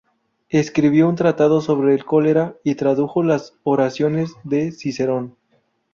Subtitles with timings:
[0.49, 5.37] Escribió un tratado sobre el cólera y tradujo las "Oraciones" de Cicerón.